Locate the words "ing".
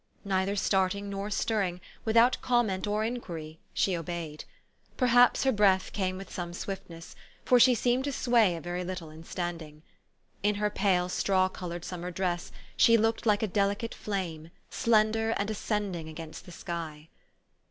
15.95-16.09